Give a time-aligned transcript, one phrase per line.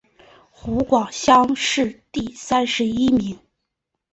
[0.49, 3.37] 湖广乡试第三十一名。